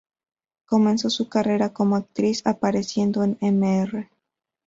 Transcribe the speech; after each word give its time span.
Comenzó 0.65 1.11
su 1.11 1.29
carrera 1.29 1.73
como 1.73 1.95
actriz 1.95 2.41
apareciendo 2.45 3.21
en 3.23 3.37
"Mr. 3.39 4.09